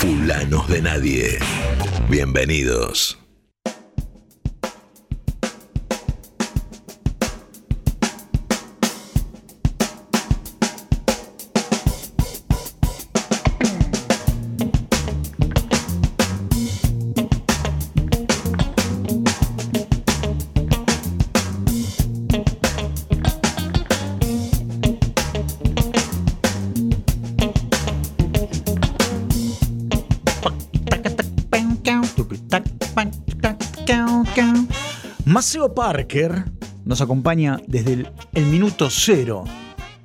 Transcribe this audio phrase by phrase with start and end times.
[0.00, 1.38] Fulanos de Nadie.
[2.08, 3.19] Bienvenidos.
[35.50, 36.44] Maceo Parker
[36.84, 39.42] nos acompaña desde el, minuto cero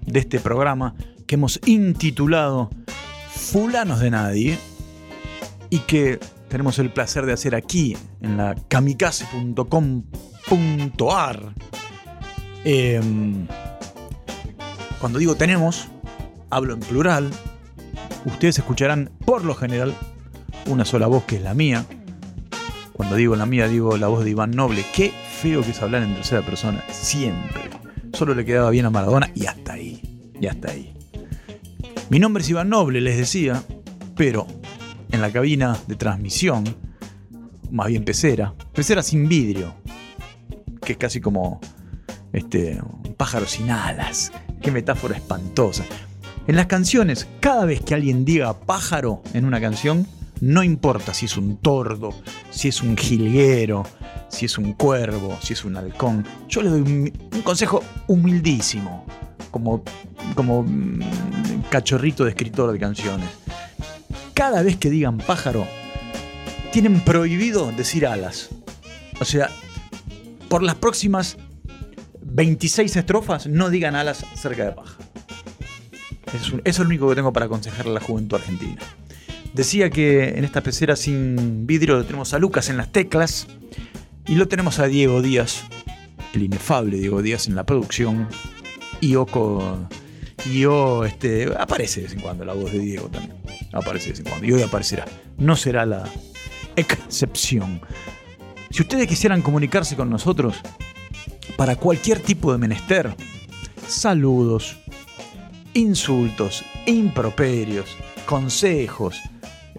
[0.02, 0.95] de este programa
[1.27, 2.71] que hemos intitulado
[3.30, 4.58] Fulanos de Nadie
[5.70, 11.54] y que tenemos el placer de hacer aquí en la kamikaze.com.ar.
[12.63, 13.46] Em,
[14.99, 15.90] cuando digo tenemos,
[16.49, 17.30] hablo en plural.
[18.26, 19.93] Ustedes escucharán por lo general
[20.66, 21.85] una sola voz que es la mía.
[22.93, 24.84] Cuando digo la mía, digo la voz de Iván Noble.
[24.91, 25.13] Qué
[25.46, 27.70] feo que es hablar en tercera persona, siempre.
[28.13, 30.01] Solo le quedaba bien a Maradona y hasta ahí.
[30.41, 30.91] Y hasta ahí.
[32.10, 33.62] Mi nombre es Iván Noble, les decía,
[34.16, 34.48] pero
[35.12, 36.63] en la cabina de transmisión,
[37.70, 39.76] más bien pecera, pecera sin vidrio,
[40.84, 41.62] que es casi como
[42.34, 44.32] este, un pájaro sin alas.
[44.63, 45.85] Qué metáfora espantosa.
[46.48, 50.07] En las canciones, cada vez que alguien diga pájaro en una canción,
[50.41, 52.16] no importa si es un tordo,
[52.49, 53.84] si es un jilguero,
[54.29, 56.26] si es un cuervo, si es un halcón.
[56.48, 59.05] Yo le doy un, consejo humildísimo,
[59.51, 59.84] como,
[60.35, 60.99] como mm,
[61.70, 63.29] cachorrito de escritor de canciones.
[64.34, 65.66] Cada vez que digan pájaro,
[66.72, 68.50] tienen prohibido decir alas.
[69.19, 69.50] O sea,
[70.50, 71.38] por las próximas
[72.22, 74.75] 26 estrofas, no digan alas cerca de
[76.51, 78.81] un- eso es lo único que tengo para aconsejarle a la juventud argentina.
[79.53, 83.47] Decía que en esta pecera sin vidrio tenemos a Lucas en las teclas
[84.28, 85.63] y lo tenemos a Diego Díaz,
[86.34, 88.27] el inefable Diego Díaz en la producción.
[89.01, 89.88] Y Oco.
[90.45, 93.35] Y O, este, aparece de vez en cuando la voz de Diego también.
[93.73, 94.47] Aparece de vez en cuando.
[94.47, 95.05] Y hoy aparecerá.
[95.38, 96.03] No será la
[96.75, 97.81] excepción.
[98.69, 100.55] Si ustedes quisieran comunicarse con nosotros
[101.55, 103.16] para cualquier tipo de menester,
[103.88, 104.77] saludos,
[105.73, 107.95] insultos, improperios,
[108.25, 109.21] consejos,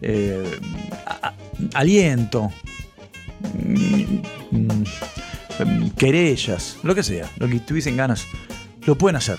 [0.00, 0.58] eh,
[1.74, 2.50] aliento,
[5.96, 8.26] querellas, lo que sea, lo que tuviesen ganas,
[8.86, 9.38] lo pueden hacer.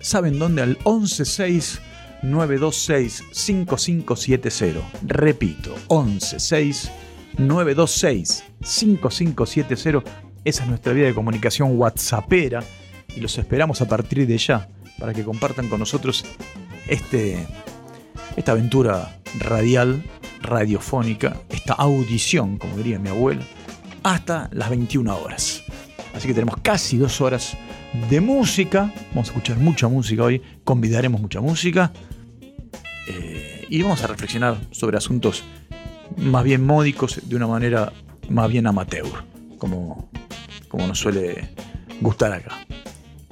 [0.00, 0.62] ¿Saben dónde?
[0.62, 1.80] Al 116
[2.22, 4.80] 926 5570.
[5.06, 6.90] Repito, 116
[7.38, 10.10] 926 5570.
[10.44, 12.64] Esa es nuestra vía de comunicación WhatsAppera
[13.14, 14.68] y los esperamos a partir de ya
[14.98, 16.24] para que compartan con nosotros
[16.88, 17.46] este,
[18.36, 20.02] esta aventura radial,
[20.42, 23.42] radiofónica, esta audición, como diría mi abuela,
[24.02, 25.62] hasta las 21 horas.
[26.14, 27.56] Así que tenemos casi dos horas
[28.10, 28.92] de música.
[29.10, 31.92] Vamos a escuchar mucha música hoy, convidaremos mucha música.
[33.08, 35.44] eh, y vamos a reflexionar sobre asuntos
[36.18, 37.92] más bien módicos de una manera
[38.28, 39.06] más bien amateur,
[39.58, 40.10] como,
[40.68, 41.48] como nos suele
[42.00, 42.66] gustar acá.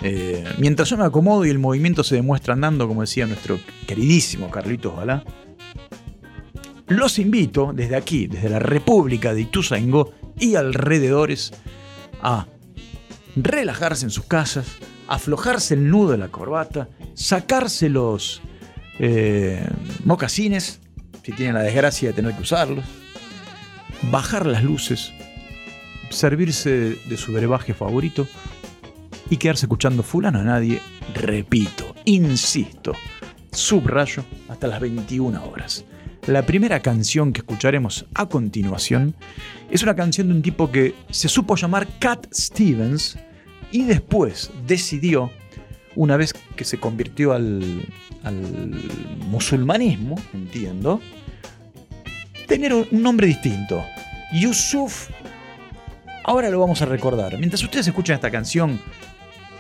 [0.03, 4.51] Eh, mientras yo me acomodo y el movimiento se demuestra andando, como decía nuestro queridísimo
[4.51, 5.25] Carlitos Balá,
[6.91, 11.53] los invito desde aquí, desde la República de Ituzaingó y alrededores,
[12.21, 12.47] a
[13.37, 14.67] relajarse en sus casas,
[15.07, 18.43] aflojarse el nudo de la corbata, sacarse los
[18.99, 19.65] eh,
[20.05, 20.81] mocasines,
[21.23, 22.85] si tienen la desgracia de tener que usarlos,
[24.11, 25.13] bajar las luces,
[26.11, 28.27] servirse de su brebaje favorito
[29.31, 30.83] y quedarse escuchando fulano a nadie,
[31.15, 32.95] repito, insisto,
[33.53, 35.85] subrayo, hasta las 21 horas.
[36.27, 39.15] La primera canción que escucharemos a continuación
[39.71, 43.19] es una canción de un tipo que se supo llamar Cat Stevens
[43.73, 45.31] y después decidió,
[45.97, 47.83] una vez que se convirtió al,
[48.23, 48.35] al
[49.29, 51.01] musulmanismo, entiendo,
[52.47, 53.83] tener un nombre distinto.
[54.33, 55.09] Yusuf,
[56.25, 57.39] ahora lo vamos a recordar.
[57.39, 58.79] Mientras ustedes escuchan esta canción,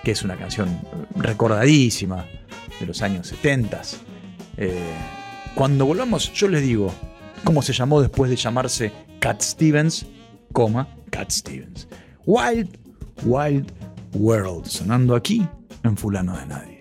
[0.04, 0.80] que es una canción
[1.16, 2.26] recordadísima
[2.78, 3.82] de los años 70,
[4.56, 4.78] eh,
[5.54, 6.92] cuando volvamos, yo les digo
[7.44, 10.06] cómo se llamó después de llamarse Cat Stevens,
[10.52, 11.88] coma, Cat Stevens.
[12.26, 12.78] Wild,
[13.24, 13.72] Wild
[14.14, 15.46] World, sonando aquí
[15.82, 16.80] en Fulano de Nadie.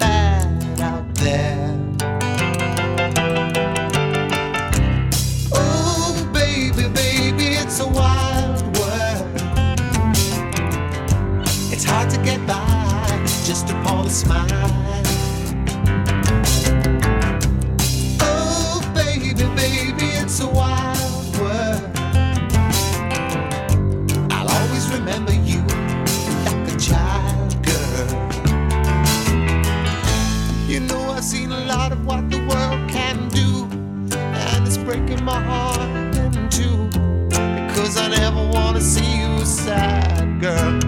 [40.51, 40.80] girl.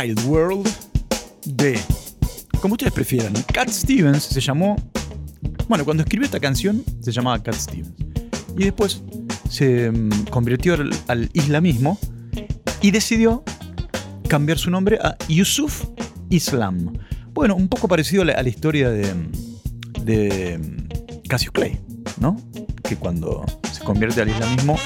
[0.00, 0.68] Wild World
[1.44, 1.78] de,
[2.60, 4.76] como ustedes prefieran, Cat Stevens se llamó,
[5.68, 7.92] bueno, cuando escribió esta canción se llamaba Cat Stevens.
[8.56, 9.02] Y después
[9.48, 10.76] se mm, convirtió
[11.08, 11.98] al, islamismo
[12.80, 13.44] y decidió
[14.28, 15.84] cambiar su nombre a Yusuf
[16.30, 16.92] Islam.
[17.34, 19.12] Bueno, un poco parecido a la, historia de,
[20.02, 21.78] de mm, Cassius Clay,
[22.18, 22.36] ¿no?
[22.84, 24.76] Que cuando se convierte al islamismo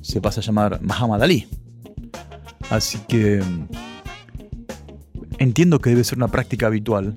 [0.00, 1.46] se pasa a llamar Muhammad Ali.
[2.70, 3.83] Así que mm,
[5.44, 7.16] entiendo que debe ser una práctica habitual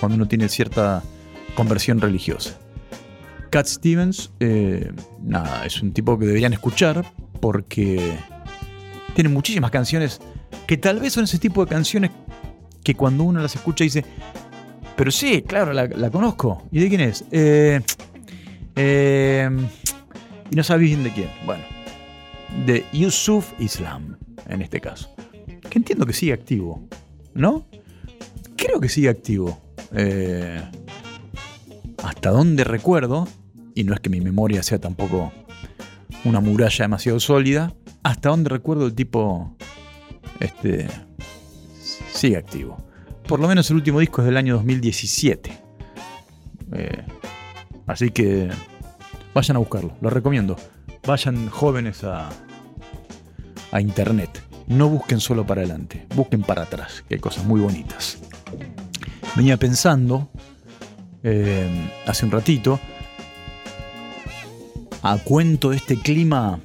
[0.00, 1.02] cuando uno tiene cierta
[1.54, 2.58] conversión religiosa.
[3.50, 7.04] Cat Stevens, eh, nada, es un tipo que deberían escuchar
[7.40, 8.18] porque
[9.14, 10.20] tiene muchísimas canciones
[10.66, 12.10] que tal vez son ese tipo de canciones
[12.82, 14.04] que cuando uno las escucha dice,
[14.96, 16.66] pero sí, claro, la, conozco.
[16.72, 17.24] ¿Y de quién es?
[17.30, 17.80] Eh,
[18.76, 19.50] eh,
[20.50, 21.30] y no sabéis bien de quién.
[21.44, 21.64] Bueno,
[22.64, 24.16] de Yusuf Islam,
[24.48, 25.14] en este caso.
[25.68, 26.88] Que entiendo que sigue activo,
[27.36, 27.66] ¿no?
[28.56, 29.60] Creo que sigue activo.
[29.92, 30.60] Eh,
[32.02, 33.28] hasta donde recuerdo,
[33.74, 35.32] y no es que mi memoria sea tampoco
[36.24, 39.56] una muralla demasiado sólida, hasta donde recuerdo el tipo
[40.40, 40.88] este,
[42.12, 42.76] sigue activo.
[43.26, 45.58] Por lo menos el último disco es del año 2017.
[46.72, 47.04] Eh,
[47.86, 48.48] así que
[49.34, 50.56] vayan a buscarlo, lo recomiendo.
[51.06, 52.28] Vayan jóvenes a,
[53.72, 54.45] a internet.
[54.66, 58.18] No busquen solo para adelante, busquen para atrás, que hay cosas muy bonitas.
[59.36, 60.28] Venía pensando
[61.22, 61.68] eh,
[62.06, 62.80] hace un ratito,
[65.02, 66.60] a cuento de este clima,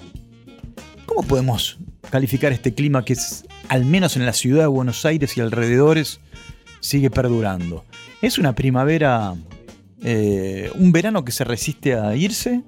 [1.06, 1.78] ¿cómo podemos
[2.10, 6.20] calificar este clima que es, al menos en la ciudad de Buenos Aires y alrededores,
[6.80, 7.86] sigue perdurando?
[8.22, 9.36] Es una primavera,
[10.04, 12.64] eh, un verano que se resiste a irse,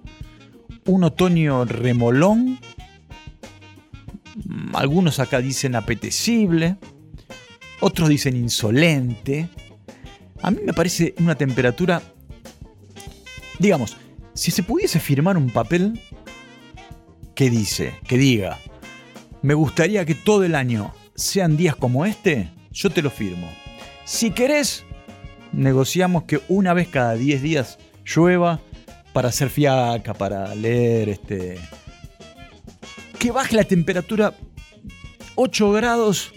[0.86, 2.60] un otoño remolón
[4.74, 6.78] algunos acá dicen apetecible,
[7.80, 9.50] otros dicen insolente.
[10.42, 12.02] A mí me parece una temperatura,
[13.60, 13.98] digamos,
[14.34, 16.00] si se pudiese firmar un papel
[17.36, 18.60] que dice, que diga,
[19.42, 23.50] me gustaría que todo el año sean días como este, yo te lo firmo.
[24.06, 24.84] Si querés,
[25.52, 28.60] negociamos que una vez cada 10 días llueva
[29.14, 31.60] para hacer fiaca, para leer, este...
[33.24, 34.34] Que baje la temperatura
[35.36, 36.34] 8 grados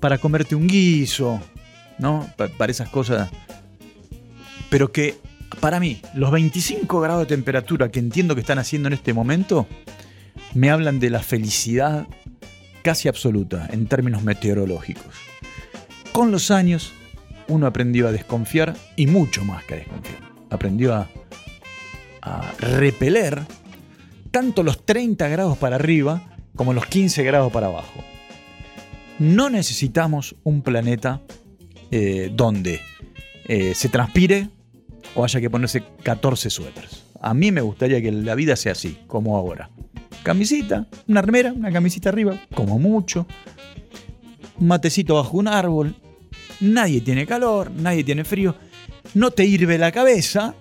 [0.00, 1.38] para comerte un guiso,
[1.98, 2.32] ¿no?
[2.56, 3.28] Para esas cosas.
[4.70, 5.18] Pero que
[5.60, 9.66] para mí, los 25 grados de temperatura que entiendo que están haciendo en este momento,
[10.54, 12.08] me hablan de la felicidad
[12.80, 15.14] casi absoluta en términos meteorológicos.
[16.10, 16.94] Con los años,
[17.48, 20.22] uno aprendió a desconfiar y mucho más que a desconfiar.
[20.48, 21.10] Aprendió a,
[22.60, 23.42] repeler
[24.30, 28.04] tanto los 30 grados para arriba como los 15 grados para abajo.
[29.18, 31.20] No necesitamos un planeta
[31.90, 32.80] eh, donde
[33.46, 34.48] eh, se transpire
[35.14, 37.04] o haya que ponerse 14 suéteres.
[37.20, 39.70] A mí me gustaría que la vida sea así, como ahora.
[40.22, 43.26] Camisita, una remera, una camisita arriba, como mucho.
[44.58, 45.94] Un matecito bajo un árbol.
[46.60, 48.54] Nadie tiene calor, nadie tiene frío.
[49.14, 50.54] No te hirve la cabeza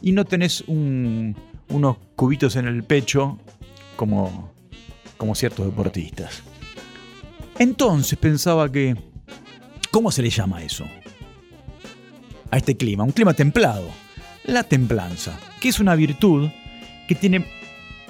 [0.00, 3.38] y no tenés unos cubitos en el pecho
[3.96, 4.51] como,
[5.22, 6.42] como ciertos deportistas.
[7.56, 8.96] Entonces pensaba que...
[9.92, 10.84] ¿Cómo se le llama eso?
[12.50, 13.88] A este clima, un clima templado.
[14.42, 16.50] La templanza, que es una virtud
[17.06, 17.46] que tiene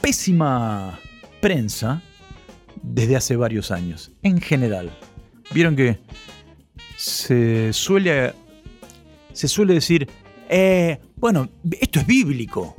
[0.00, 0.99] pésima
[1.42, 2.00] prensa
[2.83, 4.90] desde hace varios años, en general.
[5.52, 5.99] Vieron que
[6.97, 8.33] se suele,
[9.35, 10.09] se suele decir,
[10.49, 12.75] eh, bueno, esto es bíblico,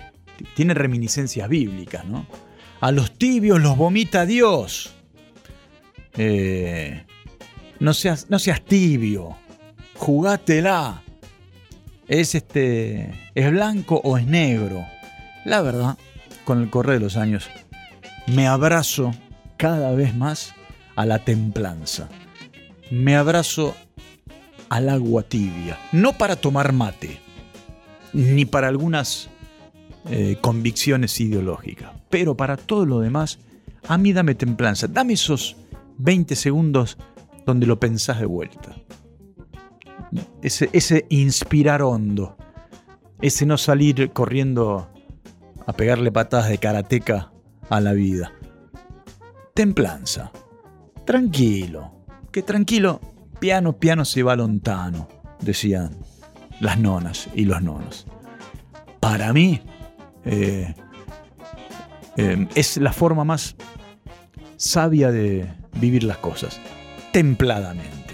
[0.56, 2.26] tiene reminiscencias bíblicas, ¿no?
[2.84, 4.94] A los tibios los vomita Dios.
[6.18, 7.06] Eh,
[7.80, 9.38] no, seas, no seas tibio,
[9.96, 11.02] jugátela.
[12.10, 14.86] Es, este, es blanco o es negro.
[15.46, 15.98] La verdad,
[16.44, 17.50] con el correr de los años,
[18.28, 19.16] me abrazo
[19.56, 20.54] cada vez más
[20.98, 22.10] a la templanza.
[22.92, 23.78] Me abrazo
[24.68, 25.80] al agua tibia.
[25.94, 27.22] No para tomar mate,
[28.12, 29.30] ni para algunas
[30.10, 33.40] eh, convicciones ideológicas, pero para todo lo demás,
[33.88, 34.88] a mí dame templanza.
[34.88, 35.56] Dame esos
[35.98, 36.98] 20 segundos
[37.46, 38.76] donde lo pensás de vuelta.
[40.42, 42.38] Ese, inspirar hondo.
[43.22, 44.90] Ese no salir corriendo
[45.66, 47.32] a pegarle patadas de karateca
[47.70, 48.34] a la vida.
[49.54, 50.32] Templanza.
[51.06, 51.92] Tranquilo.
[52.32, 53.00] Que tranquilo,
[53.40, 55.08] piano, piano se va lontano,
[55.40, 55.92] decían
[56.60, 58.08] las nonas y los nonos.
[59.00, 59.62] Para mí,
[60.26, 60.74] eh,
[62.18, 63.56] eh, es la forma más
[64.58, 66.60] sabia de vivir las cosas,
[67.12, 68.14] templadamente.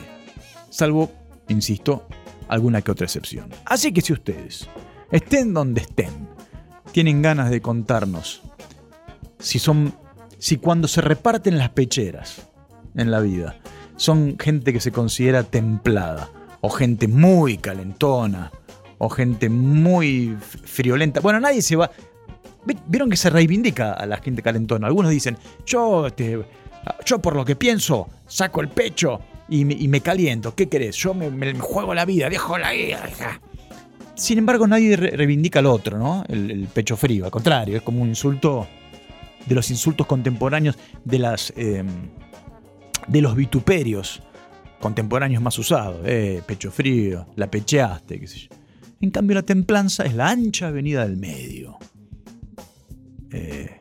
[0.70, 1.12] Salvo,
[1.48, 2.08] insisto,
[2.48, 3.50] alguna que otra excepción.
[3.66, 4.68] Así que si ustedes
[5.12, 6.28] estén donde estén,
[6.92, 8.42] tienen ganas de contarnos
[9.40, 9.94] si son
[10.38, 12.48] si cuando se reparten las pecheras
[12.96, 13.58] en la vida
[13.96, 16.30] son gente que se considera templada
[16.62, 18.52] o gente muy calentona
[19.00, 21.20] o gente muy friolenta.
[21.22, 21.90] Bueno, nadie se va
[22.86, 24.88] vieron que se reivindica a la gente calentona.
[24.88, 26.44] Algunos dicen, "Yo este,
[27.06, 30.54] yo por lo que pienso saco el pecho y me, caliento.
[30.54, 30.96] ¿Qué querés?
[30.98, 33.10] Yo me, juego la vida, dejo la vida."
[34.16, 36.26] Sin embargo, nadie reivindica al otro, ¿no?
[36.28, 37.26] El, pecho frío.
[37.26, 38.68] Al contrario, es como un insulto
[39.46, 41.88] de los insultos contemporáneos, de, las, em,
[43.08, 44.22] de los vituperios
[44.82, 46.02] contemporáneos más usados.
[46.04, 48.59] Eh, pecho frío, la pecheaste, qué sé yo.
[49.02, 51.78] En cambio, la templanza es la ancha avenida del medio.
[53.32, 53.80] Eh,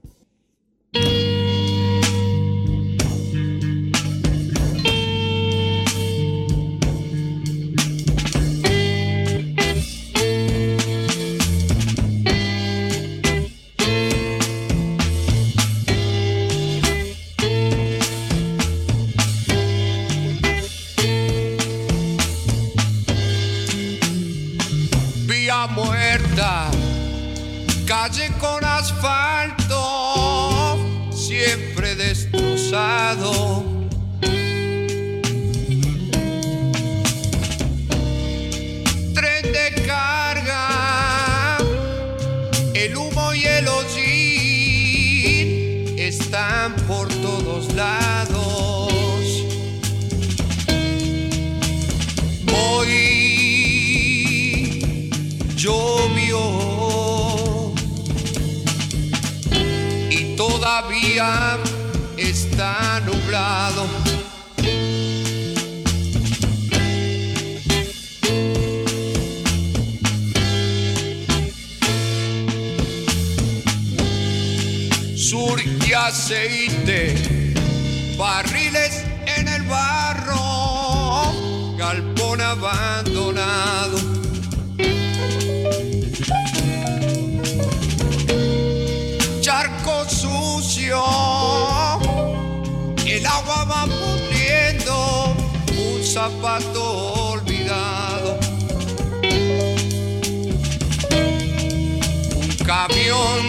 [102.66, 103.46] Camión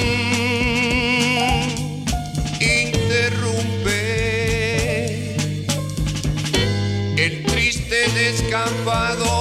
[2.62, 3.96] interrumpe
[7.18, 9.37] el triste descampado.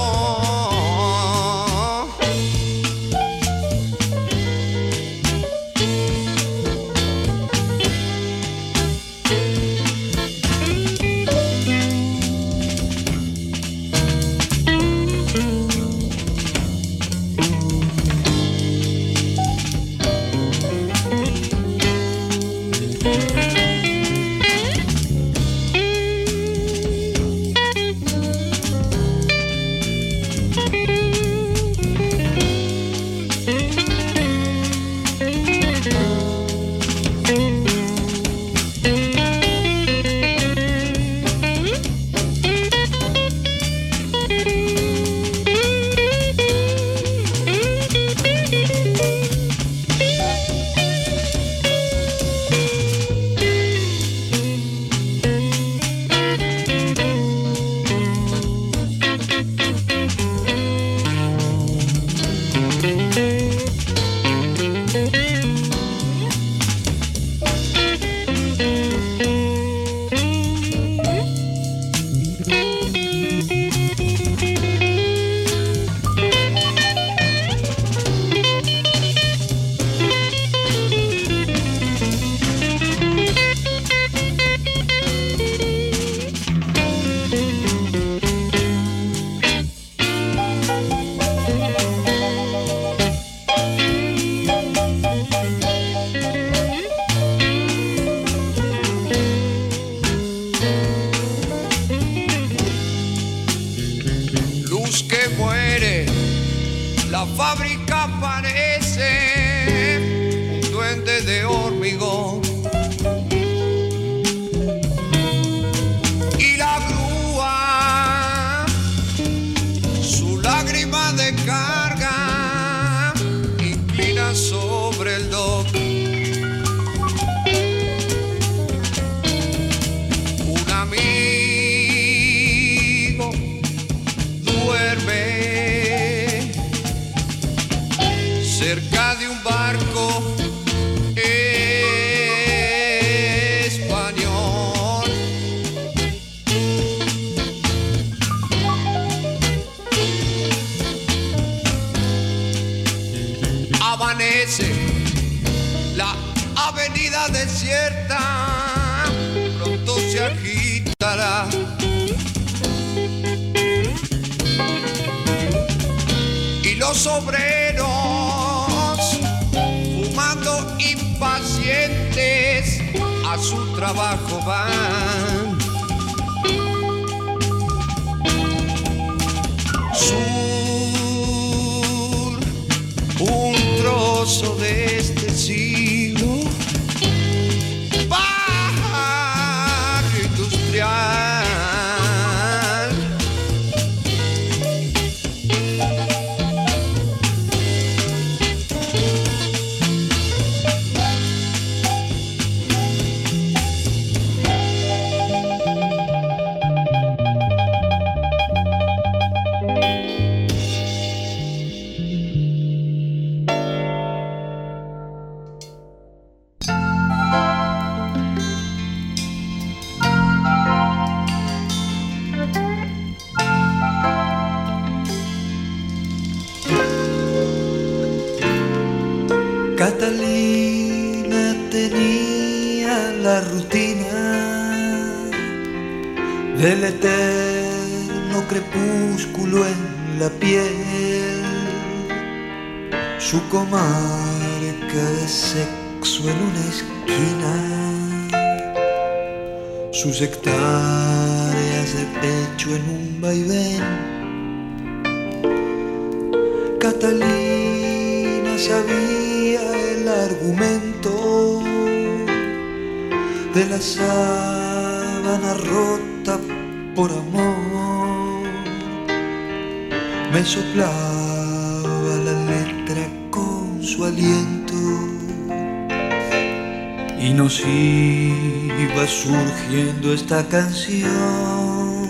[280.27, 282.09] Esta canción.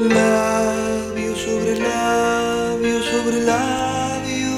[0.00, 4.56] Labio sobre labio sobre labio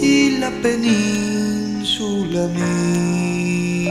[0.00, 3.90] y la península mía.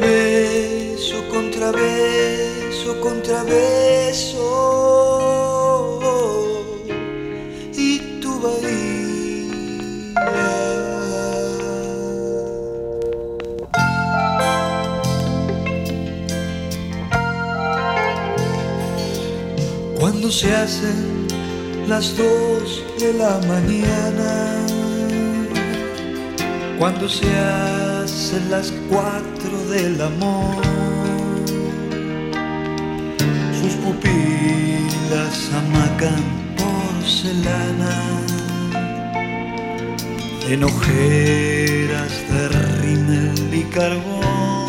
[0.00, 4.35] Beso contra beso contra beso
[20.36, 21.26] se hacen
[21.88, 24.66] las dos de la mañana,
[26.78, 30.62] cuando se hacen las cuatro del amor,
[33.58, 36.22] sus pupilas amacan
[36.60, 37.96] porcelana,
[40.50, 42.48] en ojeras de
[42.82, 44.66] rímel y carbón.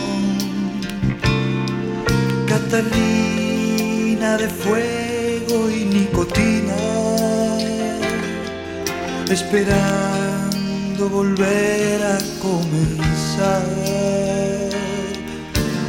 [2.48, 5.07] Catalina de fuego
[5.70, 6.78] y nicotina,
[9.30, 13.66] esperando volver a comenzar.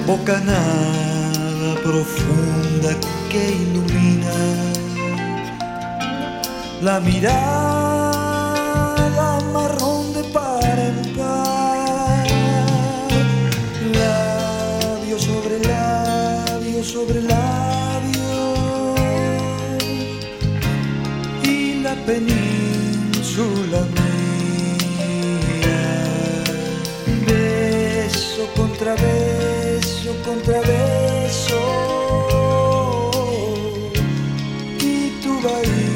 [0.07, 2.91] Bocanada profunda
[3.31, 4.39] que ilumina
[6.81, 8.09] la mirada
[9.53, 12.27] marrón de par en par.
[13.99, 17.58] Labio sobre labio sobre labio
[22.09, 24.15] península mía.
[27.27, 31.61] Beso contra beso contra beso
[34.81, 35.88] y tu bahía.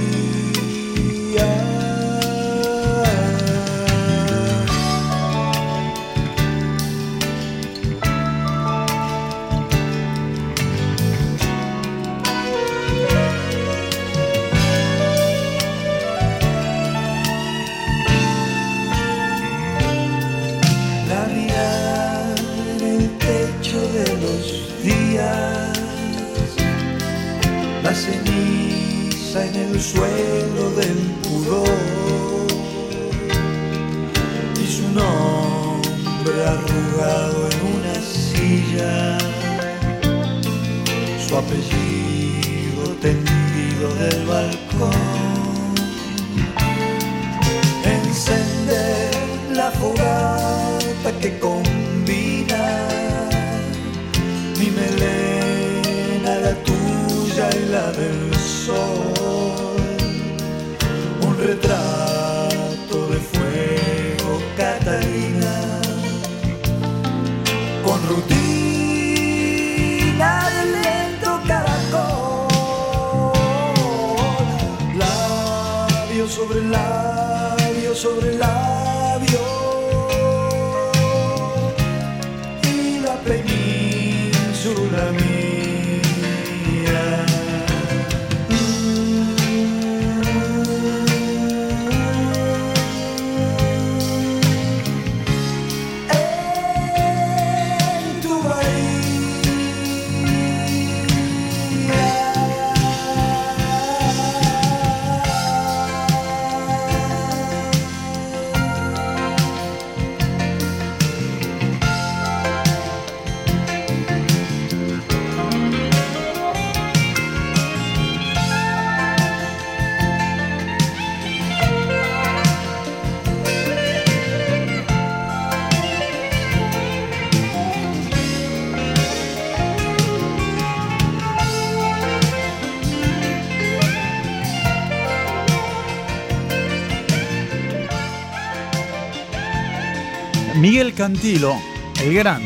[141.03, 141.57] Cantilo,
[142.01, 142.41] el gran.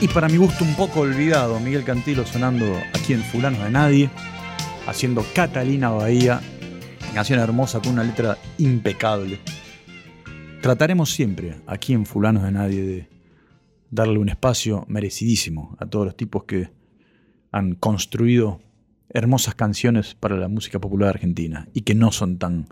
[0.00, 4.10] Y para mi gusto un poco olvidado, Miguel Cantilo sonando aquí en Fulanos de Nadie,
[4.88, 6.40] haciendo Catalina Bahía,
[7.14, 9.38] canción hermosa con una letra impecable.
[10.60, 13.08] Trataremos siempre aquí en Fulanos de Nadie de
[13.92, 16.72] darle un espacio merecidísimo a todos los tipos que
[17.52, 18.60] han construido
[19.08, 22.66] hermosas canciones para la música popular argentina y que no son tan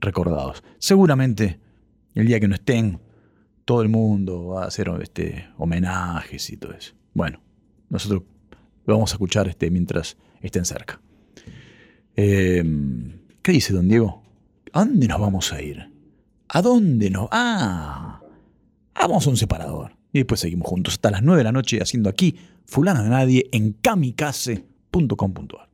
[0.00, 0.64] recordados.
[0.80, 1.60] Seguramente
[2.16, 3.03] el día que no estén,
[3.64, 6.94] todo el mundo va a hacer este, homenajes y todo eso.
[7.12, 7.40] Bueno,
[7.88, 8.22] nosotros
[8.86, 11.00] lo vamos a escuchar este, mientras estén cerca.
[12.16, 14.22] Em, ¿Qué dice don Diego?
[14.72, 15.90] ¿A dónde nos vamos a ir?
[16.48, 17.28] ¿A dónde nos.?
[17.32, 18.20] Ah,
[18.94, 19.96] vamos a un separador.
[20.12, 23.48] Y después seguimos juntos hasta las 9 de la noche haciendo aquí Fulano de Nadie
[23.52, 25.68] en kamikaze.com.ar.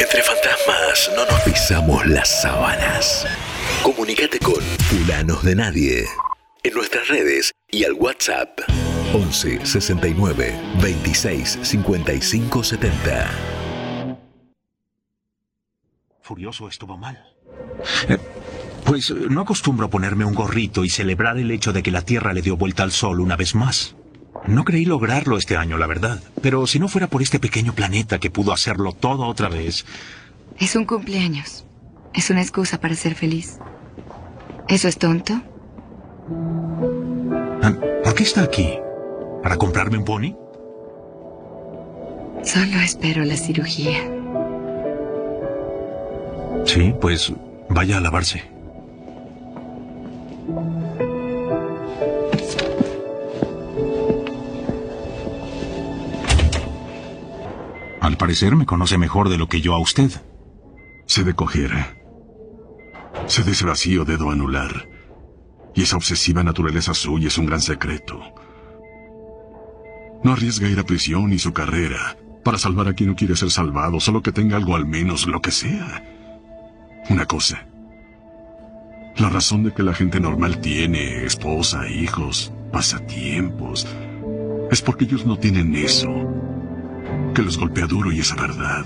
[0.00, 3.26] Entre fantasmas no nos pisamos las sábanas.
[3.82, 6.04] Comunicate con Fulanos de Nadie
[6.62, 8.60] en nuestras redes y al WhatsApp
[9.12, 13.30] 11 69 26 55 70.
[16.22, 17.18] Furioso estuvo mal.
[18.08, 18.18] Eh,
[18.84, 22.02] pues eh, no acostumbro a ponerme un gorrito y celebrar el hecho de que la
[22.02, 23.96] Tierra le dio vuelta al Sol una vez más.
[24.46, 26.22] No creí lograrlo este año, la verdad.
[26.40, 29.84] Pero si no fuera por este pequeño planeta que pudo hacerlo todo otra vez...
[30.58, 31.64] Es un cumpleaños.
[32.14, 33.58] Es una excusa para ser feliz.
[34.68, 35.42] ¿Eso es tonto?
[37.62, 37.72] Ah,
[38.04, 38.78] ¿Por qué está aquí?
[39.42, 40.36] ¿Para comprarme un pony?
[42.42, 43.98] Solo espero la cirugía.
[46.64, 47.32] Sí, pues
[47.68, 48.42] vaya a lavarse.
[58.00, 60.10] Al parecer me conoce mejor de lo que yo a usted.
[61.06, 61.70] Se de coger.
[63.26, 64.88] Se de ese vacío dedo anular.
[65.80, 68.20] Y esa obsesiva naturaleza suya es un gran secreto.
[70.22, 73.50] No arriesga ir a prisión y su carrera para salvar a quien no quiere ser
[73.50, 76.04] salvado, solo que tenga algo al menos, lo que sea.
[77.08, 77.66] Una cosa.
[79.16, 83.86] La razón de que la gente normal tiene esposa, hijos, pasatiempos,
[84.70, 86.10] es porque ellos no tienen eso.
[87.34, 88.84] Que los golpea duro y esa verdad.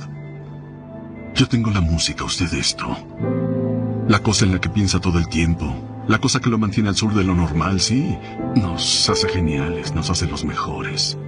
[1.35, 2.87] Yo tengo la música, usted esto.
[4.07, 5.91] La cosa en la que piensa todo el tiempo.
[6.07, 8.17] La cosa que lo mantiene al sur de lo normal, sí.
[8.57, 11.19] Nos hace geniales, nos hace los mejores.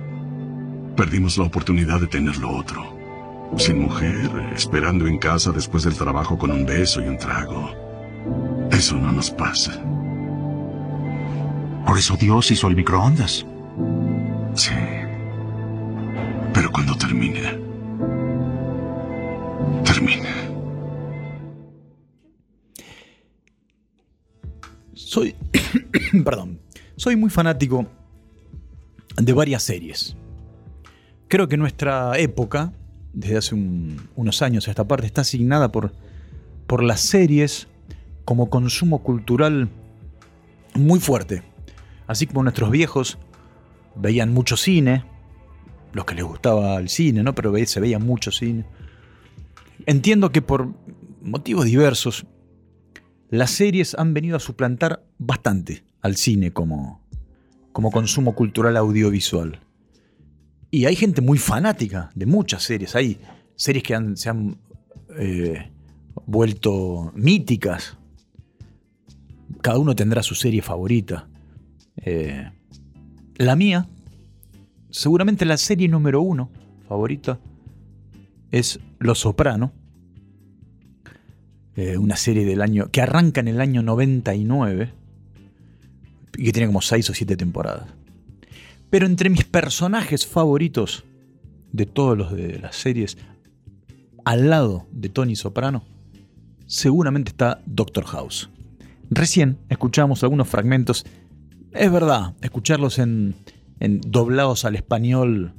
[0.97, 2.97] Perdimos la oportunidad de tener lo otro.
[3.57, 7.71] Sin mujer, esperando en casa después del trabajo con un beso y un trago.
[8.71, 9.83] Eso no nos pasa.
[11.87, 13.47] Por eso Dios hizo el microondas.
[14.55, 14.75] Sí.
[16.53, 17.57] Pero cuando termina...
[19.85, 20.56] Termina.
[25.07, 25.37] Soy.
[26.25, 26.59] perdón.
[26.97, 27.87] Soy muy fanático
[29.17, 30.17] de varias series.
[31.29, 32.73] Creo que nuestra época,
[33.13, 35.93] desde hace un- unos años a esta parte, está asignada por,
[36.67, 37.69] por las series
[38.25, 39.69] como consumo cultural
[40.75, 41.45] muy fuerte.
[42.09, 43.17] Así como nuestros viejos
[43.95, 45.05] veían mucho cine,
[45.93, 47.33] los que les gustaba el cine, ¿no?
[47.33, 48.65] Pero se veía mucho cine.
[49.87, 50.69] Entiendo que por
[51.23, 52.27] motivos diversos,
[53.31, 57.01] las series han venido a suplantar bastante al cine como,
[57.73, 59.61] como consumo cultural audiovisual.
[60.71, 62.95] Y hay gente muy fanática de muchas series.
[62.95, 63.19] Hay
[63.55, 64.59] series que se han
[65.17, 65.71] eh,
[66.27, 67.97] vuelto míticas.
[69.63, 71.29] Cada uno tendrá su serie favorita.
[71.97, 72.51] Eh,
[73.37, 73.89] la mía,
[74.91, 76.51] seguramente la serie número uno
[76.89, 77.39] favorita,
[78.51, 79.73] es Los Soprano.
[81.77, 84.93] Eh, una serie del año que arranca en el año 99
[86.39, 87.89] y que tiene como 6 o 7 temporadas.
[88.89, 91.05] Pero entre mis personajes favoritos
[91.73, 93.19] de todos los de las series,
[94.25, 95.85] al lado de Tony Soprano,
[96.67, 98.49] seguramente está Doctor House.
[99.11, 101.05] Recién escuchamos algunos fragmentos.
[101.73, 103.35] Es verdad, escucharlos en,
[103.81, 105.53] en doblados al español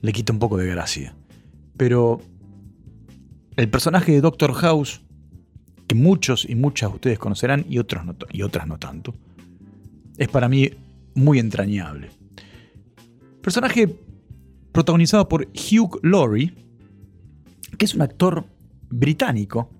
[0.00, 1.14] le quita un poco de gracia.
[1.76, 2.22] Pero
[3.56, 5.02] el personaje de Doctor House,
[5.88, 9.14] que muchos y muchas de ustedes conocerán y, otros no, y otras no tanto,
[10.18, 10.70] es para mí
[11.14, 12.10] muy entrañable.
[13.40, 13.98] Personaje
[14.70, 16.54] protagonizado por Hugh Laurie,
[17.78, 18.44] que es un actor
[18.90, 19.70] británico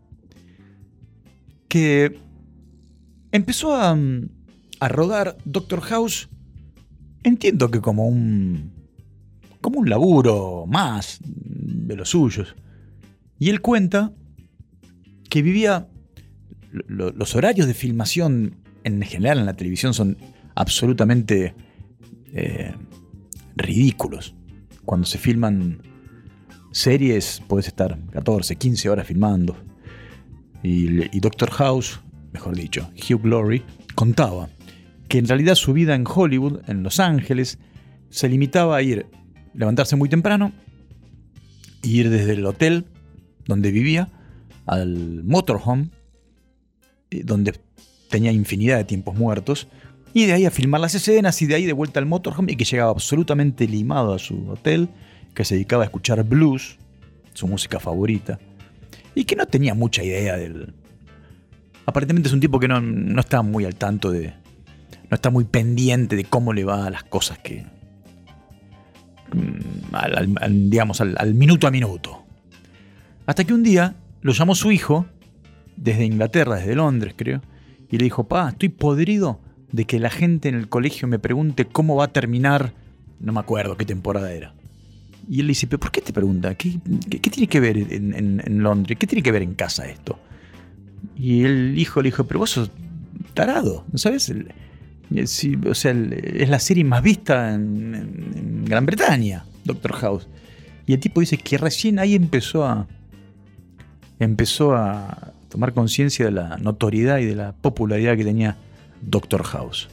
[1.68, 2.18] que
[3.30, 3.96] empezó a,
[4.80, 6.28] a rodar Doctor House,
[7.22, 8.72] entiendo que como un
[9.60, 12.54] como un laburo más de los suyos.
[13.38, 14.12] Y él cuenta
[15.28, 15.88] que vivía
[16.72, 20.16] lo- los horarios de filmación en general en la televisión son
[20.54, 21.54] absolutamente
[22.32, 22.74] eh,
[23.56, 24.34] ridículos.
[24.84, 25.82] Cuando se filman
[26.72, 29.56] series, puedes estar 14, 15 horas filmando.
[30.62, 32.00] Y, y Doctor House,
[32.32, 33.62] mejor dicho, Hugh Glory,
[33.94, 34.48] contaba
[35.08, 37.58] que en realidad su vida en Hollywood, en Los Ángeles,
[38.10, 39.06] se limitaba a ir,
[39.54, 40.52] levantarse muy temprano,
[41.82, 42.86] ir desde el hotel
[43.46, 44.08] donde vivía
[44.66, 45.88] al motorhome,
[47.10, 47.58] donde
[48.10, 49.68] tenía infinidad de tiempos muertos,
[50.14, 52.56] y de ahí a filmar las escenas y de ahí de vuelta al motorhome y
[52.56, 54.88] que llegaba absolutamente limado a su hotel,
[55.34, 56.78] que se dedicaba a escuchar blues,
[57.34, 58.38] su música favorita,
[59.14, 60.74] y que no tenía mucha idea del...
[61.86, 64.34] Aparentemente es un tipo que no, no está muy al tanto de...
[65.10, 67.64] No está muy pendiente de cómo le va a las cosas que...
[69.32, 72.24] mm, al- digamos, al minuto a minuto.
[73.26, 75.06] Hasta que un día lo llamó su hijo,
[75.80, 77.40] desde Inglaterra, desde Londres creo,
[77.90, 79.40] y le dijo, pa, estoy podrido
[79.72, 82.72] de que la gente en el colegio me pregunte cómo va a terminar,
[83.20, 84.54] no me acuerdo qué temporada era.
[85.28, 86.54] Y él le dice, pero ¿por qué te pregunta?
[86.54, 86.78] ¿Qué,
[87.20, 88.96] tiene que ver en, Londres?
[88.98, 90.18] ¿Qué tiene que ver en casa esto?
[91.16, 92.70] Y el hijo le dijo, pero vos sos
[93.34, 94.32] tarado, ¿no sabes?
[95.26, 100.28] Sí, o sea, es la serie más vista en- en Gran Bretaña, Doctor House.
[100.86, 102.86] Y el tipo dice que recién ahí empezó a,
[104.18, 108.56] empezó a tomar conciencia de la notoriedad y de la popularidad que tenía
[109.02, 109.88] Doctor House.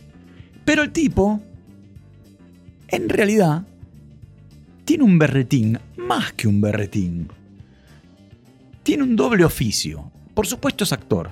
[0.66, 1.42] Pero el tipo,
[2.88, 3.64] en realidad,
[4.84, 7.28] tiene un berretín, más que un berretín.
[8.84, 10.12] Tiene un doble oficio.
[10.34, 11.32] Por supuesto es actor,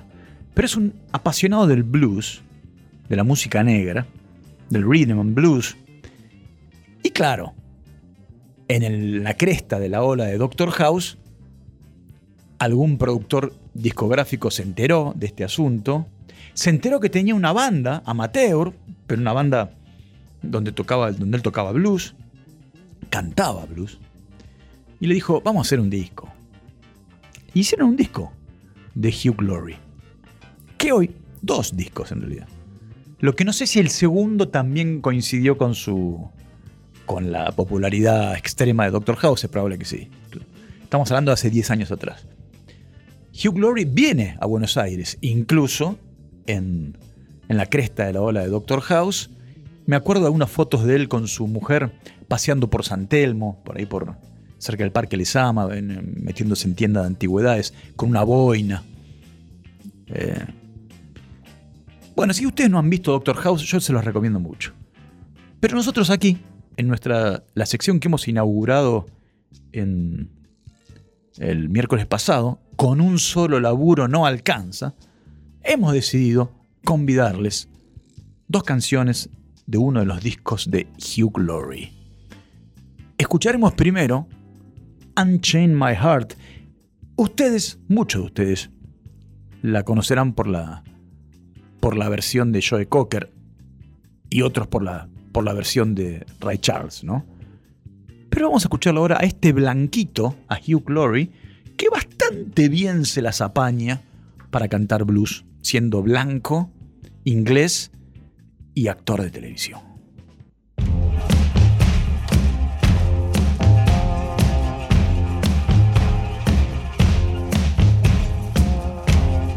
[0.54, 2.40] pero es un apasionado del blues,
[3.08, 4.06] de la música negra,
[4.70, 5.76] del rhythm and blues.
[7.02, 7.54] Y claro,
[8.68, 11.18] en la cresta de la ola de Doctor House,
[12.58, 16.06] algún productor discográfico se enteró de este asunto.
[16.54, 18.72] Se enteró que tenía una banda amateur,
[19.06, 19.74] pero una banda
[20.42, 22.14] donde, tocaba, donde él tocaba blues,
[23.10, 23.98] cantaba blues.
[25.00, 26.32] Y le dijo, vamos a hacer un disco.
[27.52, 28.32] Hicieron un disco
[28.94, 29.76] de Hugh Glory.
[30.78, 31.10] Que hoy,
[31.42, 32.48] dos discos en realidad.
[33.20, 36.30] Lo que no sé si el segundo también coincidió con su.
[37.06, 40.08] con la popularidad extrema de Doctor House, es probable que sí.
[40.82, 42.26] Estamos hablando de hace 10 años atrás.
[43.34, 45.98] Hugh Glory viene a Buenos Aires, incluso
[46.46, 46.96] en,
[47.48, 49.30] en la cresta de la ola de Doctor House.
[49.86, 51.92] Me acuerdo de algunas fotos de él con su mujer
[52.28, 54.16] paseando por San Telmo, por ahí por
[54.58, 58.82] cerca del Parque Lesama, en- metiéndose en tienda de antigüedades, con una boina.
[60.08, 60.38] Eh,
[62.16, 64.72] Bueno, si ustedes no han visto Doctor House, yo se los recomiendo mucho.
[65.58, 66.38] Pero nosotros aquí,
[66.76, 69.06] en nuestra la sección que hemos inaugurado
[69.72, 70.30] en
[71.38, 74.94] el miércoles pasado, con un solo laburo no alcanza,
[75.62, 76.52] hemos decidido
[76.84, 77.68] convidarles
[78.48, 79.30] dos canciones
[79.66, 81.92] de uno de los discos de Hugh Glory.
[83.18, 84.28] Escucharemos primero
[85.16, 86.34] Unchain My Heart.
[87.16, 88.70] Ustedes, muchos de ustedes,
[89.62, 90.84] la conocerán por la,
[91.80, 93.32] por la versión de Joe Cocker
[94.28, 97.24] y otros por la, por la versión de Ray Charles, ¿no?
[98.34, 101.30] Pero vamos a escucharlo ahora a este blanquito, a Hugh Glory,
[101.76, 104.02] que bastante bien se las apaña
[104.50, 106.72] para cantar blues, siendo blanco,
[107.22, 107.92] inglés
[108.74, 109.82] y actor de televisión.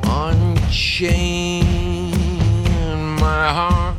[0.03, 1.65] Unchain
[3.15, 3.97] my heart.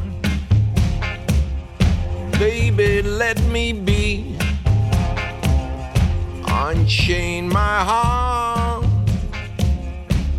[2.38, 4.37] Baby, let me be.
[6.60, 8.84] Unchain my heart.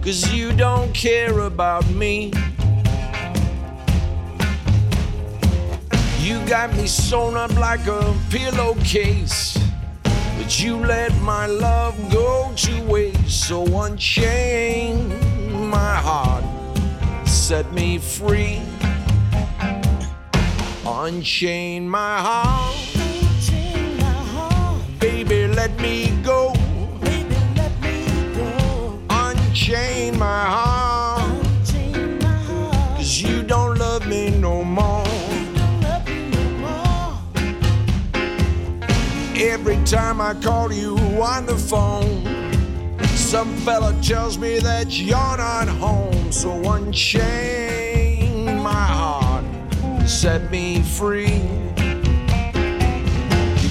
[0.03, 2.33] Cause you don't care about me.
[6.19, 9.57] You got me sewn up like a pillowcase.
[10.03, 13.47] But you let my love go to waste.
[13.47, 15.09] So unchain
[15.69, 16.43] my heart,
[17.27, 18.61] set me free.
[20.85, 22.75] Unchain my heart,
[25.81, 26.53] baby,
[27.55, 28.99] let me go.
[29.09, 31.43] Unchain my heart,
[32.95, 35.05] cause you don't love me no more.
[39.35, 42.25] Every time I call you on the phone,
[43.15, 46.31] some fella tells me that you're not home.
[46.31, 49.45] So unchain my heart,
[50.07, 51.58] set me free.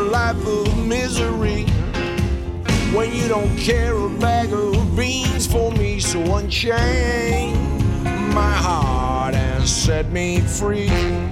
[0.00, 1.64] a life of misery
[2.94, 6.00] when you don't care a bag of beans for me?
[6.00, 7.54] So unchain
[8.34, 11.29] my heart and set me free.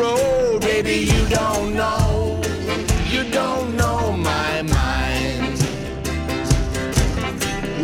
[0.00, 0.60] Road.
[0.60, 2.40] Baby, you don't know,
[3.08, 5.58] you don't know my mind.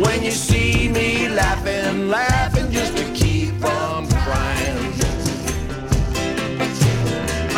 [0.03, 4.93] When you see me laughing, laughing just to keep from crying.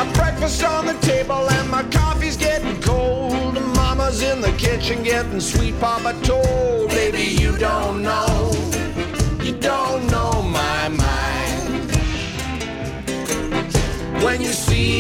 [0.02, 3.54] A breakfast on the table and my coffee's getting cold.
[3.76, 6.90] Mama's in the kitchen getting sweet papa told.
[6.90, 8.31] Baby, you don't know,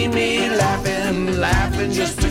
[0.01, 2.30] see me laughing, laughing just to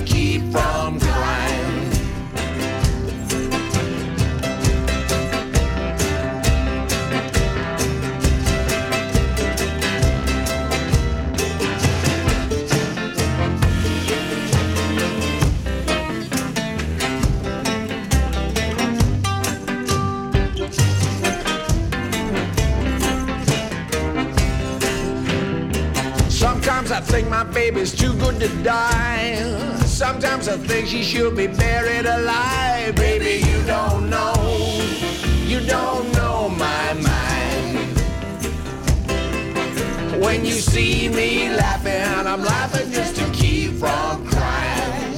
[27.73, 29.37] baby's too good to die.
[29.85, 32.97] Sometimes I think she should be buried alive.
[32.97, 34.35] Baby, you don't know.
[35.47, 37.79] You don't know my mind.
[40.21, 45.15] When you see me laughing, I'm laughing just to keep from crying.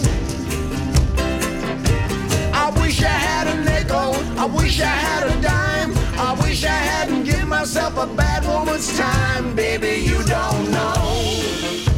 [2.53, 4.15] I wish I had a nickel.
[4.39, 5.93] I wish I had a dime.
[6.19, 9.55] I wish I hadn't given myself a bad woman's time.
[9.55, 11.92] Baby, you don't know.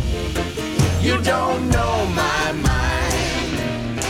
[1.05, 4.01] You don't know my mind.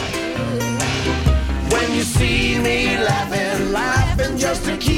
[1.73, 4.94] When you see me laughing, laughing just to keep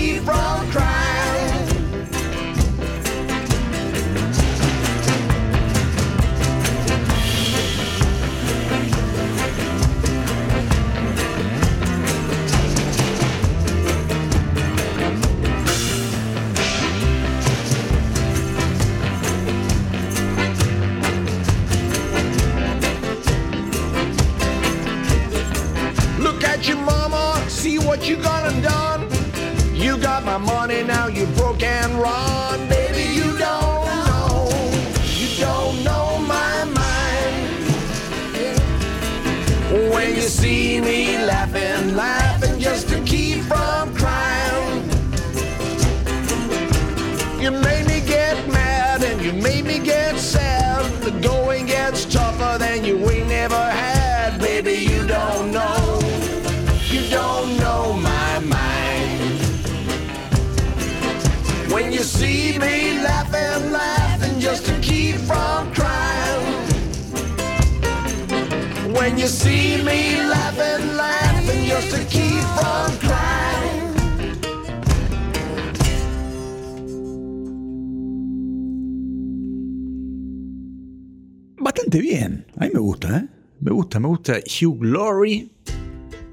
[81.58, 82.46] Bastante bien.
[82.58, 83.26] A mí me gusta, ¿eh?
[83.60, 85.50] Me gusta, me gusta Hugh Glory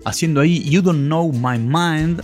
[0.06, 2.22] haciendo ahí You Don't Know My Mind.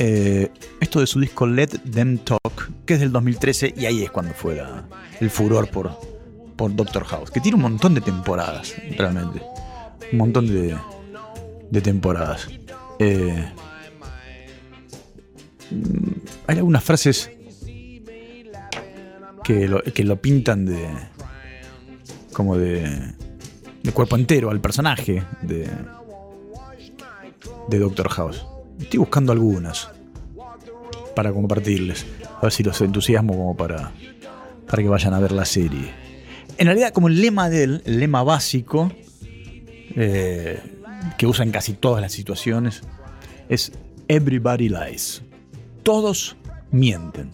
[0.00, 4.10] eh, esto de su disco Let Them Talk, que es del 2013, y ahí es
[4.12, 4.86] cuando fue la-
[5.20, 5.90] el furor por,
[6.54, 9.42] por Doctor House, que tiene un montón de temporadas, realmente.
[10.12, 10.76] Un montón de,
[11.70, 12.48] de temporadas.
[12.98, 13.52] Eh,
[15.70, 16.12] mm,
[16.46, 17.30] hay algunas frases
[19.44, 20.88] que lo, que lo pintan de.
[22.32, 23.14] como de.
[23.82, 25.68] de cuerpo entero al personaje de.
[27.68, 28.46] de Doctor House.
[28.80, 29.90] Estoy buscando algunas
[31.14, 32.06] para compartirles.
[32.36, 33.92] A ver si los entusiasmo como para,
[34.68, 35.90] para que vayan a ver la serie.
[36.58, 38.92] En realidad, como el lema de él, el lema básico,
[39.96, 40.60] eh,
[41.16, 42.82] que usa en casi todas las situaciones,
[43.48, 43.72] es
[44.08, 45.22] Everybody lies.
[45.82, 46.36] Todos
[46.70, 47.30] mienten.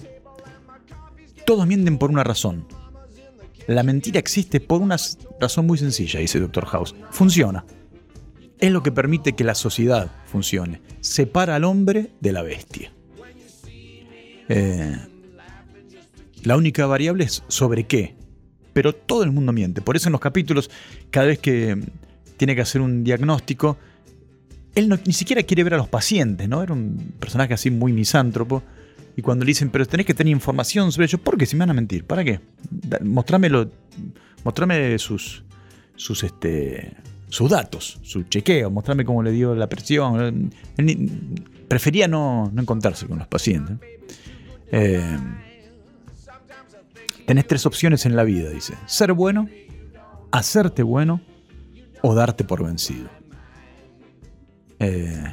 [1.47, 2.67] Todos mienten por una razón.
[3.67, 4.97] La mentira existe por una
[5.41, 6.67] razón muy sencilla, dice Dr.
[6.67, 6.95] House.
[7.11, 7.65] Funciona.
[8.59, 10.81] Es lo que permite que la sociedad funcione.
[11.01, 12.93] Separa al hombre de la bestia.
[14.49, 14.97] Eh,
[16.43, 18.17] la única variable es sobre qué.
[18.73, 19.81] Pero todo el mundo miente.
[19.81, 20.71] Por eso en los capítulos,
[21.11, 21.81] cada vez que
[22.45, 23.78] tiene que hacer un diagnóstico,
[24.74, 26.62] él ni siquiera quiere ver a los pacientes, ¿no?
[26.62, 28.62] Era un personaje así muy misántropo.
[29.16, 31.47] Y cuando le dicen, pero tenés que tener información sobre ellos, ¿por qué?
[31.47, 32.40] Si me van a mentir, ¿para qué?
[33.01, 35.42] Mostrame sus,
[35.97, 36.92] sus, este,
[37.30, 40.53] sus datos, su chequeo, mostrame cómo le dio la presión.
[40.76, 41.11] Él
[41.66, 43.78] prefería no, no encontrarse con los pacientes.
[44.70, 45.18] Eh,
[47.24, 48.74] tenés tres opciones en la vida, dice.
[48.84, 49.49] Ser bueno,
[50.30, 51.22] hacerte bueno
[52.07, 53.09] o darte por vencido.
[54.79, 55.25] Eh,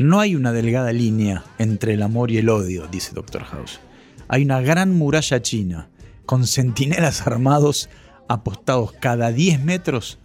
[0.00, 3.78] no hay una delgada línea entre el amor y el odio, dice Doctor House.
[4.26, 5.90] Hay una gran muralla china,
[6.26, 7.88] con centinelas armados
[8.26, 10.18] apostados cada 10 metros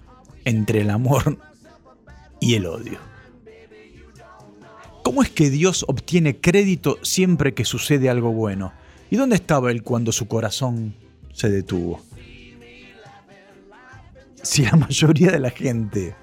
[0.46, 1.38] entre el amor
[2.40, 2.98] y el odio.
[5.04, 8.74] ¿Cómo es que Dios obtiene crédito siempre que sucede algo bueno?
[9.12, 10.96] ¿Y dónde estaba él cuando su corazón
[11.34, 12.09] se detuvo?
[14.44, 16.16] Si la mayoría de la gente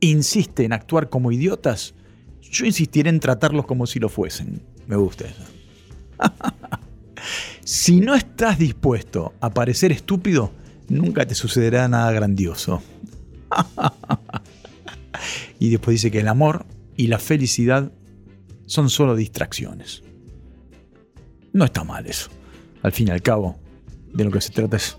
[0.00, 1.94] insiste en actuar como idiotas,
[2.40, 4.62] yo insistiré en tratarlos como si lo fuesen.
[4.86, 5.42] Me gusta eso.
[7.64, 10.52] si no estás dispuesto a parecer estúpido,
[10.88, 12.82] nunca te sucederá nada grandioso.
[15.58, 16.66] y después dice que el amor
[16.96, 17.92] y la felicidad
[18.66, 20.02] son solo distracciones.
[21.52, 22.30] No está mal eso.
[22.82, 23.58] Al fin y al cabo,
[24.12, 24.96] de lo que se trata es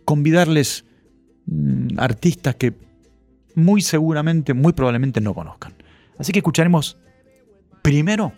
[0.03, 0.85] convidarles
[1.45, 2.73] mm, artistas que
[3.55, 5.73] muy seguramente, muy probablemente no conozcan.
[6.17, 6.97] Así que escucharemos
[7.81, 8.33] primero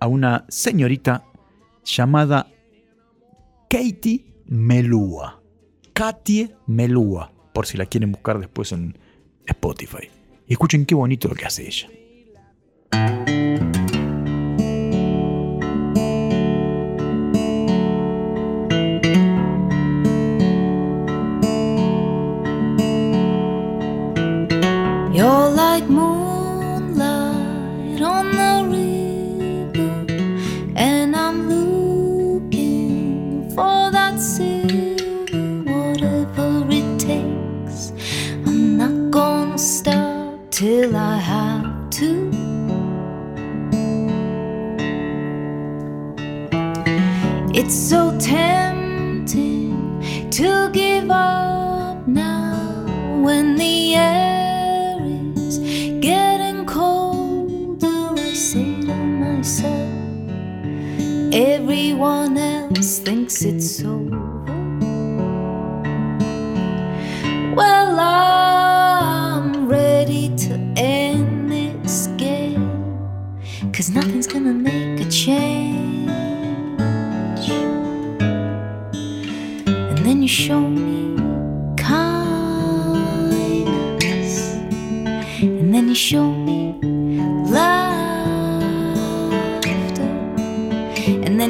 [0.00, 1.24] a una señorita
[1.84, 2.46] llamada
[3.68, 5.42] Katie Melua.
[5.92, 8.98] Katie Melua, por si la quieren buscar después en
[9.46, 10.08] Spotify.
[10.46, 11.88] Y escuchen qué bonito lo que hace ella.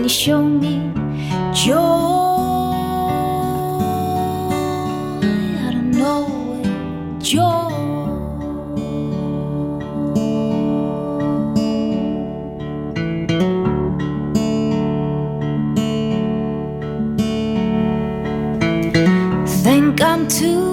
[0.08, 0.92] show me
[1.52, 1.74] joy
[5.64, 7.72] I don't know it, joy.
[19.64, 20.65] Think I'm too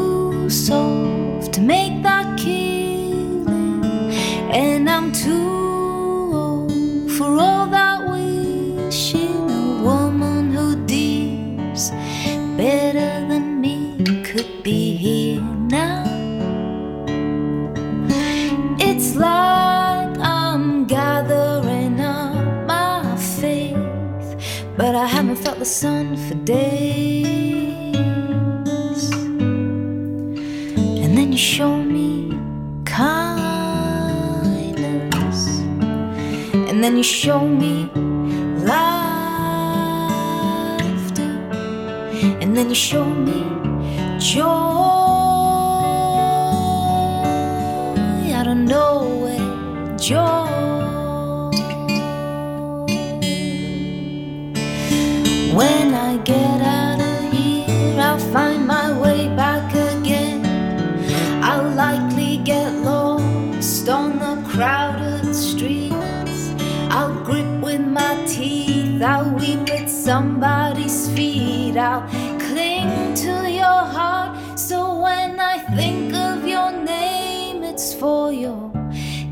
[78.43, 78.71] your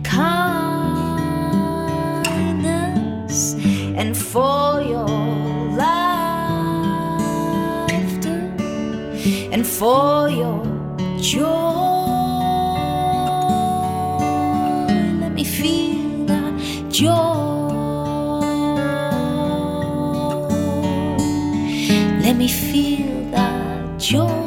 [0.04, 0.76] kindness
[4.00, 5.08] and for your
[5.76, 6.80] laughter
[9.52, 10.64] and for your
[11.20, 11.50] joy.
[15.22, 16.54] Let me feel that
[16.90, 17.68] joy.
[22.24, 24.41] Let me feel that joy.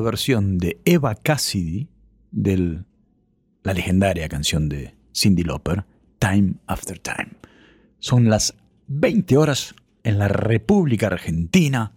[0.00, 1.88] Versión de Eva Cassidy
[2.30, 2.82] de
[3.62, 5.84] la legendaria canción de Cindy Lauper,
[6.18, 7.30] Time After Time.
[7.98, 8.54] Son las
[8.88, 11.92] 20 horas en la República Argentina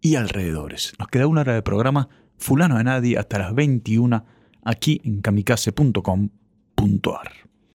[0.00, 0.94] y alrededores.
[0.98, 2.08] Nos queda una hora de programa,
[2.38, 4.24] fulano de nadie, hasta las 21,
[4.64, 7.49] aquí en kamikaze.com.ar.